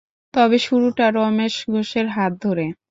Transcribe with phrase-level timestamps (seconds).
[0.33, 2.65] তবে শুরুটা রমেশ ঘোষের হাত ধরে।